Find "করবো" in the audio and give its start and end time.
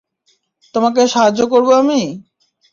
1.51-1.71